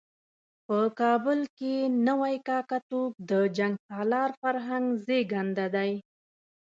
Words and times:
په 0.67 0.79
کابل 0.99 1.39
کې 1.57 1.75
نوی 2.07 2.35
کاکه 2.47 2.79
توب 2.89 3.11
د 3.29 3.31
جنګ 3.57 3.73
سالار 3.87 4.29
فرهنګ 4.41 4.85
زېږنده 5.05 5.67
دی. 5.75 5.91